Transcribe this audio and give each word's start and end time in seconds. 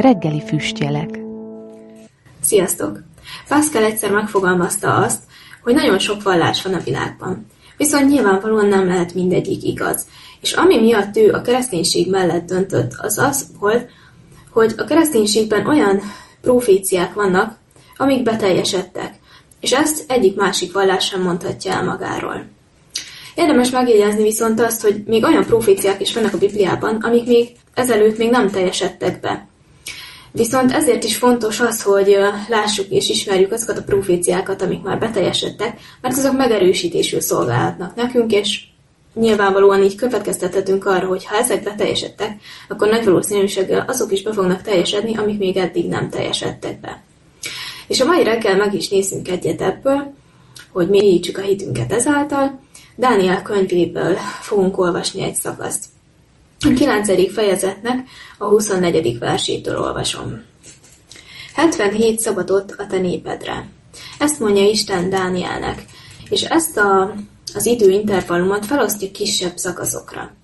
Reggeli 0.00 0.42
füstjelek 0.46 1.18
Sziasztok! 2.40 3.02
Pascal 3.48 3.82
egyszer 3.84 4.10
megfogalmazta 4.10 4.94
azt, 4.94 5.22
hogy 5.62 5.74
nagyon 5.74 5.98
sok 5.98 6.22
vallás 6.22 6.62
van 6.62 6.74
a 6.74 6.80
világban. 6.84 7.46
Viszont 7.76 8.10
nyilvánvalóan 8.10 8.66
nem 8.66 8.86
lehet 8.86 9.14
mindegyik 9.14 9.62
igaz. 9.62 10.06
És 10.40 10.52
ami 10.52 10.80
miatt 10.80 11.16
ő 11.16 11.32
a 11.32 11.40
kereszténység 11.40 12.10
mellett 12.10 12.46
döntött, 12.46 12.92
az 12.98 13.18
az 13.18 13.46
volt, 13.58 13.90
hogy 14.50 14.74
a 14.76 14.84
kereszténységben 14.84 15.66
olyan 15.66 16.00
proféciák 16.40 17.14
vannak, 17.14 17.56
amik 17.96 18.22
beteljesedtek, 18.22 19.14
és 19.60 19.72
ezt 19.72 20.04
egyik 20.10 20.36
másik 20.36 20.72
vallás 20.72 21.06
sem 21.06 21.22
mondhatja 21.22 21.72
el 21.72 21.84
magáról. 21.84 22.46
Érdemes 23.34 23.70
megjegyezni 23.70 24.22
viszont 24.22 24.60
azt, 24.60 24.82
hogy 24.82 25.02
még 25.06 25.24
olyan 25.24 25.44
proféciák 25.44 26.00
is 26.00 26.14
vannak 26.14 26.34
a 26.34 26.38
Bibliában, 26.38 26.96
amik 26.96 27.26
még 27.26 27.48
ezelőtt 27.74 28.18
még 28.18 28.30
nem 28.30 28.50
teljesedtek 28.50 29.20
be. 29.20 29.47
Viszont 30.32 30.72
ezért 30.72 31.04
is 31.04 31.16
fontos 31.16 31.60
az, 31.60 31.82
hogy 31.82 32.16
lássuk 32.48 32.86
és 32.88 33.08
ismerjük 33.08 33.52
azokat 33.52 33.78
a 33.78 33.82
proféciákat, 33.82 34.62
amik 34.62 34.82
már 34.82 34.98
beteljesedtek, 34.98 35.80
mert 36.00 36.16
azok 36.16 36.36
megerősítésül 36.36 37.20
szolgálhatnak 37.20 37.94
nekünk, 37.94 38.32
és 38.32 38.62
nyilvánvalóan 39.14 39.82
így 39.82 39.94
következtethetünk 39.94 40.86
arra, 40.86 41.06
hogy 41.06 41.24
ha 41.24 41.36
ezek 41.36 41.62
beteljesedtek, 41.62 42.40
akkor 42.68 42.88
nagy 42.88 43.04
valószínűséggel 43.04 43.84
azok 43.88 44.12
is 44.12 44.22
be 44.22 44.32
fognak 44.32 44.62
teljesedni, 44.62 45.16
amik 45.16 45.38
még 45.38 45.56
eddig 45.56 45.88
nem 45.88 46.10
teljesedtek 46.10 46.80
be. 46.80 47.02
És 47.86 48.00
a 48.00 48.04
mai 48.04 48.24
reggel 48.24 48.56
meg 48.56 48.74
is 48.74 48.88
nézzünk 48.88 49.28
egyet 49.28 49.60
ebből, 49.60 50.14
hogy 50.72 50.88
mélyítsük 50.88 51.38
a 51.38 51.40
hitünket 51.40 51.92
ezáltal. 51.92 52.60
Dániel 52.96 53.42
könyvéből 53.42 54.16
fogunk 54.40 54.78
olvasni 54.78 55.22
egy 55.22 55.34
szakaszt. 55.34 55.84
A 56.60 56.72
9. 56.74 57.32
fejezetnek 57.32 58.08
a 58.38 58.44
24. 58.44 59.18
versétől 59.18 59.78
olvasom. 59.78 60.42
77 61.54 62.18
szabadott 62.18 62.74
a 62.78 62.86
te 62.86 62.98
népedre. 62.98 63.68
Ezt 64.18 64.40
mondja 64.40 64.68
Isten 64.68 65.10
Dánielnek, 65.10 65.84
és 66.30 66.42
ezt 66.42 66.76
a, 66.76 67.14
az 67.54 67.66
időintervallumot 67.66 68.66
felosztja 68.66 69.10
kisebb 69.10 69.56
szakaszokra. 69.56 70.34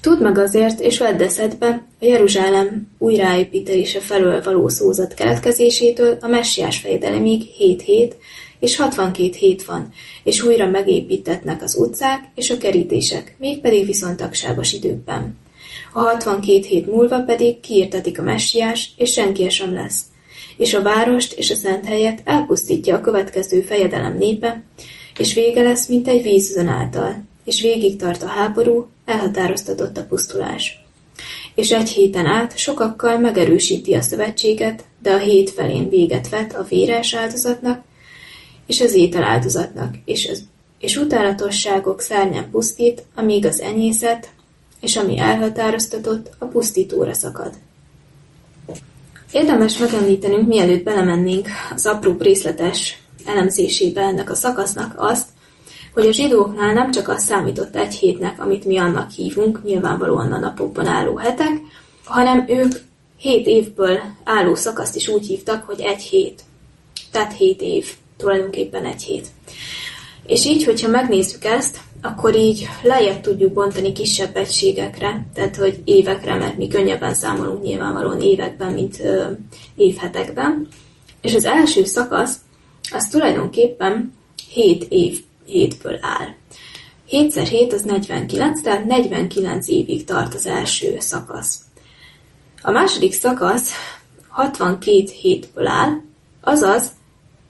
Tudd 0.00 0.22
meg 0.22 0.38
azért, 0.38 0.80
és 0.80 0.98
vedd 0.98 1.22
eszedbe 1.22 1.86
a 2.00 2.04
Jeruzsálem 2.04 2.88
újraépítése 2.98 4.00
felől 4.00 4.42
való 4.42 4.68
szózat 4.68 5.14
keletkezésétől 5.14 6.16
a 6.20 6.26
messiás 6.26 6.78
fejedelemig 6.78 7.42
7 7.42 7.82
hét, 7.82 8.16
és 8.58 8.76
62 8.76 9.36
hét 9.38 9.64
van, 9.64 9.92
és 10.22 10.42
újra 10.42 10.66
megépítetnek 10.66 11.62
az 11.62 11.76
utcák 11.78 12.24
és 12.34 12.50
a 12.50 12.58
kerítések, 12.58 13.36
mégpedig 13.38 13.86
viszontagságos 13.86 14.72
időkben. 14.72 15.44
A 15.92 16.00
62 16.00 16.66
hét 16.66 16.86
múlva 16.86 17.20
pedig 17.20 17.60
kiirtetik 17.60 18.18
a 18.18 18.22
messiás, 18.22 18.90
és 18.96 19.12
senki 19.12 19.48
sem 19.48 19.74
lesz. 19.74 20.02
És 20.56 20.74
a 20.74 20.82
várost 20.82 21.32
és 21.32 21.50
a 21.50 21.54
szent 21.54 21.86
helyet 21.86 22.20
elpusztítja 22.24 22.96
a 22.96 23.00
következő 23.00 23.60
fejedelem 23.60 24.16
népe, 24.16 24.62
és 25.18 25.34
vége 25.34 25.62
lesz, 25.62 25.86
mint 25.86 26.08
egy 26.08 26.22
vízön 26.22 26.68
által, 26.68 27.24
és 27.44 27.60
végig 27.60 27.96
tart 27.96 28.22
a 28.22 28.26
háború, 28.26 28.88
elhatároztatott 29.04 29.96
a 29.96 30.04
pusztulás. 30.04 30.84
És 31.54 31.70
egy 31.72 31.88
héten 31.88 32.26
át 32.26 32.58
sokakkal 32.58 33.18
megerősíti 33.18 33.94
a 33.94 34.00
szövetséget, 34.00 34.84
de 35.02 35.12
a 35.12 35.18
hét 35.18 35.50
felén 35.50 35.88
véget 35.88 36.28
vet 36.28 36.54
a 36.54 36.66
véres 36.68 37.14
áldozatnak, 37.14 37.84
és 38.66 38.80
az 38.80 38.94
étel 38.94 39.22
áldozatnak, 39.22 39.94
és, 40.04 40.28
az, 40.28 40.44
és 40.78 40.96
utálatosságok 40.96 42.00
szárnyán 42.00 42.50
pusztít, 42.50 43.04
amíg 43.14 43.46
az 43.46 43.60
enyészet, 43.60 44.28
és 44.80 44.96
ami 44.96 45.18
elhatároztatott, 45.18 46.30
a 46.38 46.44
pusztítóra 46.44 47.14
szakad. 47.14 47.52
Érdemes 49.32 49.78
megemlítenünk, 49.78 50.46
mielőtt 50.46 50.84
belemennénk 50.84 51.48
az 51.74 51.86
apró 51.86 52.16
részletes 52.18 52.98
elemzésébe 53.24 54.00
ennek 54.00 54.30
a 54.30 54.34
szakasznak 54.34 54.94
azt, 54.96 55.28
hogy 55.94 56.06
a 56.06 56.12
zsidóknál 56.12 56.72
nem 56.72 56.90
csak 56.90 57.08
az 57.08 57.24
számított 57.24 57.76
egy 57.76 57.94
hétnek, 57.94 58.40
amit 58.40 58.64
mi 58.64 58.78
annak 58.78 59.10
hívunk, 59.10 59.64
nyilvánvalóan 59.64 60.32
a 60.32 60.38
napokban 60.38 60.86
álló 60.86 61.16
hetek, 61.16 61.60
hanem 62.04 62.44
ők 62.48 62.74
hét 63.16 63.46
évből 63.46 64.00
álló 64.24 64.54
szakaszt 64.54 64.96
is 64.96 65.08
úgy 65.08 65.26
hívtak, 65.26 65.64
hogy 65.64 65.80
egy 65.80 66.02
hét. 66.02 66.42
Tehát 67.10 67.36
hét 67.36 67.60
év, 67.60 67.86
tulajdonképpen 68.16 68.84
egy 68.84 69.02
hét. 69.02 69.26
És 70.26 70.44
így, 70.44 70.64
hogyha 70.64 70.88
megnézzük 70.88 71.44
ezt, 71.44 71.78
akkor 72.02 72.34
így 72.36 72.68
lejjebb 72.82 73.20
tudjuk 73.20 73.52
bontani 73.52 73.92
kisebb 73.92 74.36
egységekre, 74.36 75.26
tehát 75.34 75.56
hogy 75.56 75.82
évekre, 75.84 76.34
mert 76.34 76.56
mi 76.56 76.68
könnyebben 76.68 77.14
számolunk 77.14 77.62
nyilvánvalóan 77.62 78.20
években, 78.20 78.72
mint 78.72 79.00
ö, 79.00 79.30
évhetekben. 79.76 80.68
És 81.20 81.34
az 81.34 81.44
első 81.44 81.84
szakasz, 81.84 82.38
az 82.92 83.08
tulajdonképpen 83.08 84.14
7 84.50 84.86
év, 84.88 85.22
7-ből 85.48 85.98
áll. 86.00 86.28
7x7 87.10 87.72
az 87.72 87.82
49, 87.82 88.60
tehát 88.60 88.84
49 88.84 89.68
évig 89.68 90.04
tart 90.04 90.34
az 90.34 90.46
első 90.46 90.96
szakasz. 90.98 91.60
A 92.62 92.70
második 92.70 93.12
szakasz 93.12 93.72
62 94.28 95.04
hétből 95.20 95.66
áll, 95.66 96.00
azaz 96.40 96.92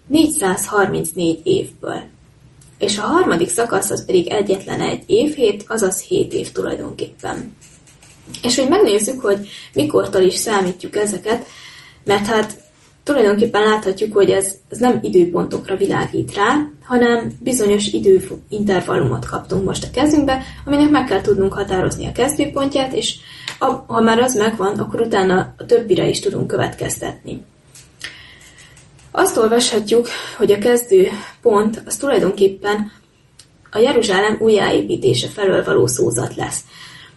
434 0.06 1.40
évből 1.42 2.02
és 2.78 2.98
a 2.98 3.02
harmadik 3.02 3.48
szakasz 3.48 3.90
az 3.90 4.04
pedig 4.04 4.28
egyetlen 4.28 4.80
egy 4.80 5.02
évhét, 5.06 5.64
azaz 5.68 6.00
7 6.00 6.32
év 6.32 6.52
tulajdonképpen. 6.52 7.56
És 8.42 8.58
hogy 8.58 8.68
megnézzük, 8.68 9.20
hogy 9.20 9.48
mikortól 9.72 10.22
is 10.22 10.34
számítjuk 10.34 10.96
ezeket, 10.96 11.46
mert 12.04 12.26
hát 12.26 12.64
tulajdonképpen 13.02 13.62
láthatjuk, 13.62 14.12
hogy 14.12 14.30
ez, 14.30 14.54
ez 14.68 14.78
nem 14.78 14.98
időpontokra 15.02 15.76
világít 15.76 16.34
rá, 16.34 16.68
hanem 16.82 17.32
bizonyos 17.40 17.86
időintervallumot 17.86 19.26
kaptunk 19.26 19.64
most 19.64 19.84
a 19.84 19.90
kezünkbe, 19.90 20.42
aminek 20.64 20.90
meg 20.90 21.04
kell 21.04 21.20
tudnunk 21.20 21.52
határozni 21.52 22.06
a 22.06 22.12
kezdőpontját, 22.12 22.92
és 22.92 23.14
ha 23.86 24.00
már 24.00 24.18
az 24.18 24.34
megvan, 24.34 24.78
akkor 24.78 25.00
utána 25.00 25.54
a 25.58 25.66
többire 25.66 26.08
is 26.08 26.20
tudunk 26.20 26.46
következtetni. 26.46 27.44
Azt 29.18 29.36
olvashatjuk, 29.36 30.08
hogy 30.36 30.52
a 30.52 30.58
kezdő 30.58 31.08
pont 31.42 31.82
az 31.86 31.96
tulajdonképpen 31.96 32.92
a 33.70 33.78
Jeruzsálem 33.78 34.36
újjáépítése 34.40 35.28
felől 35.28 35.64
való 35.64 35.86
szózat 35.86 36.34
lesz, 36.34 36.60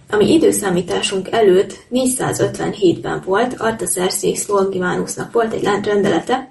ami 0.09 0.33
időszámításunk 0.33 1.31
előtt 1.31 1.73
457-ben 1.91 3.21
volt, 3.25 3.55
Artaxerxes 3.57 4.47
Longinusnak 4.47 5.31
volt 5.31 5.53
egy 5.53 5.63
rendelete, 5.63 6.49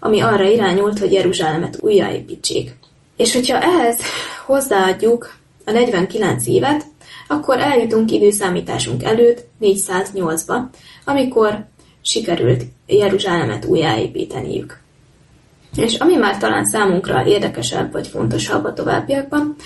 ami 0.00 0.20
arra 0.20 0.48
irányult, 0.48 0.98
hogy 0.98 1.12
Jeruzsálemet 1.12 1.78
újjáépítsék. 1.80 2.74
És 3.16 3.32
hogyha 3.32 3.60
ehhez 3.60 4.00
hozzáadjuk 4.46 5.34
a 5.64 5.70
49 5.70 6.46
évet, 6.46 6.84
akkor 7.28 7.58
eljutunk 7.58 8.10
időszámításunk 8.10 9.02
előtt 9.02 9.44
408-ba, 9.60 10.60
amikor 11.04 11.64
sikerült 12.02 12.64
Jeruzsálemet 12.86 13.64
újjáépíteniük. 13.64 14.79
És 15.76 15.94
ami 15.94 16.14
már 16.14 16.38
talán 16.38 16.64
számunkra 16.64 17.26
érdekesebb 17.26 17.92
vagy 17.92 18.06
fontosabb 18.06 18.64
a 18.64 18.72
továbbiakban, 18.72 19.56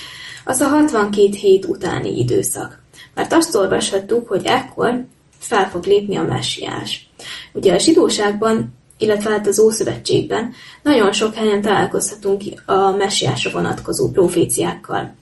az 0.45 0.61
a 0.61 0.69
62 0.69 1.29
hét 1.31 1.65
utáni 1.65 2.19
időszak. 2.19 2.83
Mert 3.15 3.33
azt 3.33 3.55
olvashattuk, 3.55 4.29
hogy 4.29 4.45
ekkor 4.45 5.05
fel 5.39 5.69
fog 5.71 5.85
lépni 5.85 6.17
a 6.17 6.23
messiás. 6.23 7.09
Ugye 7.53 7.75
a 7.75 7.79
zsidóságban, 7.79 8.75
illetve 8.99 9.31
hát 9.31 9.47
az 9.47 9.59
Ószövetségben 9.59 10.53
nagyon 10.83 11.13
sok 11.13 11.35
helyen 11.35 11.63
találkozhatunk 11.63 12.43
a 12.67 12.91
messiásra 12.91 13.51
vonatkozó 13.51 14.11
proféciákkal. 14.11 15.15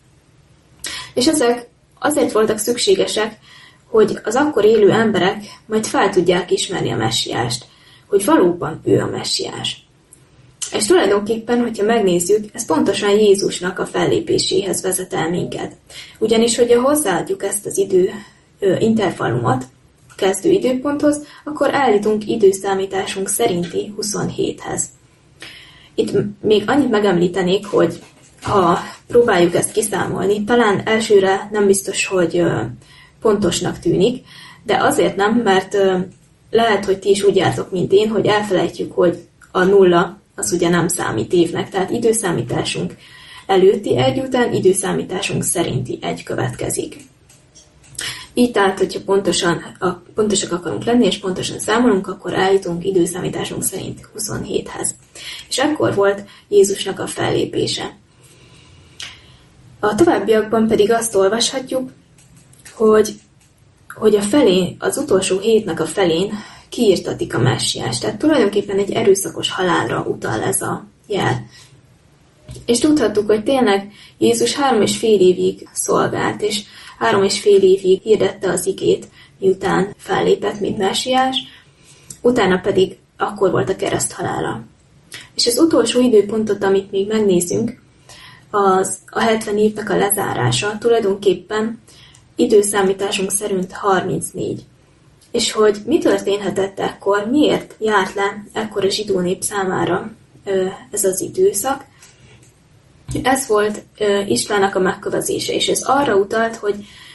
És 1.14 1.26
ezek 1.26 1.68
azért 1.98 2.32
voltak 2.32 2.58
szükségesek, 2.58 3.38
hogy 3.86 4.18
az 4.24 4.34
akkor 4.34 4.64
élő 4.64 4.90
emberek 4.90 5.44
majd 5.66 5.86
fel 5.86 6.10
tudják 6.10 6.50
ismerni 6.50 6.90
a 6.90 6.96
messiást, 6.96 7.64
hogy 8.06 8.24
valóban 8.24 8.80
ő 8.84 9.00
a 9.00 9.06
messiás. 9.06 9.86
És 10.70 10.86
tulajdonképpen, 10.86 11.60
hogyha 11.60 11.84
megnézzük, 11.84 12.44
ez 12.52 12.66
pontosan 12.66 13.10
Jézusnak 13.10 13.78
a 13.78 13.86
fellépéséhez 13.86 14.82
vezet 14.82 15.12
el 15.12 15.30
minket. 15.30 15.76
Ugyanis, 16.18 16.56
hogyha 16.56 16.80
hozzáadjuk 16.82 17.42
ezt 17.42 17.66
az 17.66 17.78
idő 17.78 18.10
ö, 18.58 18.76
intervallumot 18.78 19.64
a 20.08 20.14
kezdő 20.16 20.50
időponthoz, 20.50 21.22
akkor 21.44 21.74
állítunk 21.74 22.26
időszámításunk 22.26 23.28
szerinti 23.28 23.94
27-hez. 24.00 24.82
Itt 25.94 26.12
még 26.40 26.62
annyit 26.66 26.90
megemlítenék, 26.90 27.66
hogy 27.66 28.02
ha 28.42 28.78
próbáljuk 29.06 29.54
ezt 29.54 29.72
kiszámolni, 29.72 30.44
talán 30.44 30.82
elsőre 30.84 31.48
nem 31.52 31.66
biztos, 31.66 32.06
hogy 32.06 32.38
ö, 32.38 32.60
pontosnak 33.20 33.78
tűnik, 33.78 34.24
de 34.64 34.76
azért 34.76 35.16
nem, 35.16 35.34
mert 35.34 35.74
ö, 35.74 35.98
lehet, 36.50 36.84
hogy 36.84 36.98
ti 36.98 37.10
is 37.10 37.22
úgy 37.22 37.36
jártok, 37.36 37.70
mint 37.70 37.92
én, 37.92 38.08
hogy 38.08 38.26
elfelejtjük, 38.26 38.92
hogy 38.92 39.18
a 39.50 39.64
nulla 39.64 40.21
az 40.34 40.52
ugye 40.52 40.68
nem 40.68 40.88
számít 40.88 41.32
évnek, 41.32 41.70
tehát 41.70 41.90
időszámításunk 41.90 42.94
előtti 43.46 43.98
egy 43.98 44.18
után 44.18 44.52
időszámításunk 44.52 45.42
szerinti 45.42 45.98
egy 46.00 46.22
következik. 46.22 46.96
Így 48.34 48.50
tehát, 48.50 48.78
hogyha 48.78 49.00
pontosan, 49.04 49.76
a, 49.78 49.88
pontosak 50.14 50.52
akarunk 50.52 50.84
lenni, 50.84 51.06
és 51.06 51.18
pontosan 51.18 51.58
számolunk, 51.58 52.06
akkor 52.06 52.34
eljutunk 52.34 52.84
időszámításunk 52.84 53.62
szerint 53.62 54.08
27-hez. 54.18 54.90
És 55.48 55.58
akkor 55.58 55.94
volt 55.94 56.24
Jézusnak 56.48 56.98
a 56.98 57.06
fellépése. 57.06 57.96
A 59.80 59.94
továbbiakban 59.94 60.66
pedig 60.66 60.92
azt 60.92 61.14
olvashatjuk, 61.14 61.90
hogy, 62.74 63.14
hogy 63.94 64.16
a 64.16 64.22
felén, 64.22 64.76
az 64.78 64.96
utolsó 64.96 65.38
hétnek 65.38 65.80
a 65.80 65.86
felén 65.86 66.32
kiírtatik 66.72 67.34
a 67.34 67.38
messiás. 67.38 67.98
Tehát 67.98 68.18
tulajdonképpen 68.18 68.78
egy 68.78 68.92
erőszakos 68.92 69.50
halálra 69.50 70.00
utal 70.00 70.42
ez 70.42 70.62
a 70.62 70.86
jel. 71.06 71.46
És 72.66 72.78
tudhattuk, 72.78 73.26
hogy 73.26 73.42
tényleg 73.42 73.92
Jézus 74.18 74.54
három 74.54 74.82
és 74.82 74.96
fél 74.96 75.20
évig 75.20 75.68
szolgált, 75.72 76.42
és 76.42 76.62
három 76.98 77.22
és 77.22 77.40
fél 77.40 77.62
évig 77.62 78.02
hirdette 78.02 78.50
az 78.50 78.66
igét, 78.66 79.08
miután 79.38 79.94
fellépett, 79.96 80.60
mint 80.60 80.78
messiás, 80.78 81.36
utána 82.20 82.58
pedig 82.58 82.96
akkor 83.16 83.50
volt 83.50 83.68
a 83.68 83.76
kereszt 83.76 84.12
halála. 84.12 84.62
És 85.34 85.46
az 85.46 85.58
utolsó 85.58 86.00
időpontot, 86.00 86.64
amit 86.64 86.90
még 86.90 87.06
megnézünk, 87.06 87.82
az 88.50 88.98
a 89.06 89.20
70 89.20 89.58
évnek 89.58 89.90
a 89.90 89.96
lezárása 89.96 90.78
tulajdonképpen 90.78 91.80
időszámításunk 92.36 93.30
szerint 93.30 93.72
34. 93.72 94.64
És 95.32 95.52
hogy 95.52 95.76
mi 95.86 95.98
történhetett 95.98 96.80
ekkor, 96.80 97.26
miért 97.30 97.74
járt 97.78 98.14
le 98.14 98.44
ekkor 98.52 98.84
a 98.84 98.90
zsidó 98.90 99.20
nép 99.20 99.42
számára 99.42 100.12
ez 100.90 101.04
az 101.04 101.20
időszak, 101.20 101.84
ez 103.22 103.46
volt 103.46 103.82
Istvánnak 104.26 104.74
a 104.74 104.80
megkövezése, 104.80 105.52
és 105.52 105.68
ez 105.68 105.82
arra 105.82 106.16
utalt, 106.16 106.56
hogy, 106.56 106.74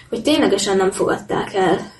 hogy 0.09 0.21
ténylegesen 0.21 0.77
nem 0.77 0.91
fogadták 0.91 1.53
el 1.53 1.91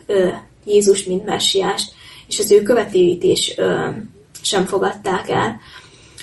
Jézus, 0.65 1.03
mint 1.03 1.25
messiást, 1.25 1.93
és 2.27 2.39
az 2.39 2.51
ő 2.51 2.61
követőit 2.61 3.23
uh, 3.57 3.95
sem 4.41 4.65
fogadták 4.65 5.29
el. 5.29 5.59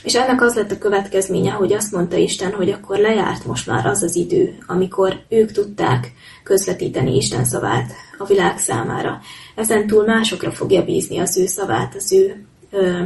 És 0.04 0.14
ennek 0.14 0.42
az 0.42 0.54
lett 0.54 0.70
a 0.70 0.78
következménye, 0.78 1.50
hogy 1.50 1.72
azt 1.72 1.92
mondta 1.92 2.16
Isten, 2.16 2.52
hogy 2.52 2.70
akkor 2.70 2.98
lejárt 2.98 3.44
most 3.44 3.66
már 3.66 3.86
az 3.86 4.02
az 4.02 4.16
idő, 4.16 4.58
amikor 4.66 5.20
ők 5.28 5.52
tudták 5.52 6.12
közvetíteni 6.42 7.16
Isten 7.16 7.44
szavát 7.44 7.92
a 8.18 8.24
világ 8.24 8.58
számára. 8.58 9.20
Ezen 9.54 9.86
túl 9.86 10.04
másokra 10.04 10.50
fogja 10.50 10.84
bízni 10.84 11.18
az 11.18 11.38
ő 11.38 11.46
szavát, 11.46 11.94
az 11.94 12.12
ő 12.12 12.44
ö, 12.70 13.02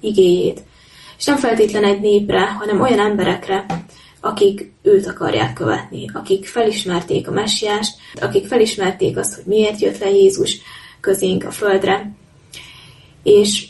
igéjét. 0.00 0.60
És 1.18 1.24
nem 1.24 1.36
feltétlen 1.36 1.84
egy 1.84 2.00
népre, 2.00 2.46
hanem 2.46 2.80
olyan 2.80 3.00
emberekre, 3.00 3.66
akik 4.20 4.72
őt 4.82 5.06
akarják 5.06 5.52
követni, 5.52 6.10
akik 6.12 6.46
felismerték 6.46 7.28
a 7.28 7.32
messiást, 7.32 7.96
akik 8.20 8.46
felismerték 8.46 9.16
azt, 9.16 9.34
hogy 9.34 9.44
miért 9.44 9.80
jött 9.80 9.98
le 9.98 10.10
Jézus 10.10 10.58
közénk 11.00 11.44
a 11.44 11.50
földre. 11.50 12.12
És 13.22 13.66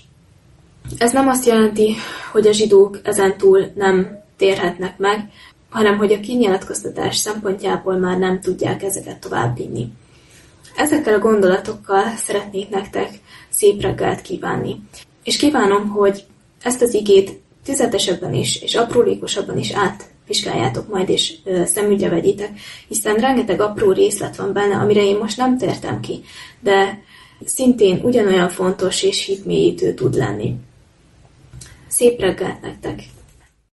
ez 0.99 1.13
nem 1.13 1.29
azt 1.29 1.47
jelenti, 1.47 1.95
hogy 2.33 2.47
a 2.47 2.53
zsidók 2.53 3.01
ezentúl 3.03 3.71
nem 3.75 4.25
térhetnek 4.37 4.99
meg, 4.99 5.31
hanem 5.69 5.97
hogy 5.97 6.13
a 6.13 6.21
kinyilatkoztatás 6.21 7.17
szempontjából 7.17 7.97
már 7.97 8.19
nem 8.19 8.41
tudják 8.41 8.83
ezeket 8.83 9.19
továbbvinni. 9.19 9.93
Ezekkel 10.77 11.15
a 11.15 11.19
gondolatokkal 11.19 12.05
szeretnék 12.17 12.69
nektek 12.69 13.11
szép 13.49 13.81
reggelt 13.81 14.23
kívánni. 14.23 14.83
És 15.25 15.37
kívánom, 15.37 15.89
hogy 15.89 16.25
ezt 16.63 16.83
az 16.83 16.95
igét 16.95 17.41
tüzetesebben 17.65 18.35
is, 18.35 18.63
és 18.63 18.75
aprólékosabban 18.75 19.59
is 19.59 19.73
átvizsgáljátok 19.73 20.89
majd, 20.89 21.09
és 21.09 21.35
szemügyre 21.65 22.09
vegyitek, 22.09 22.51
hiszen 22.89 23.15
rengeteg 23.15 23.61
apró 23.61 23.93
részlet 23.93 24.37
van 24.37 24.53
benne, 24.53 24.77
amire 24.77 25.03
én 25.03 25.17
most 25.17 25.37
nem 25.37 25.59
tértem 25.59 26.01
ki, 26.01 26.21
de 26.61 27.03
szintén 27.45 28.01
ugyanolyan 28.03 28.49
fontos 28.49 29.03
és 29.03 29.25
hitmélyítő 29.25 29.95
tud 29.95 30.15
lenni. 30.15 30.55
Szép 31.97 32.21
reggelt 32.21 32.61
nektek! 32.61 33.03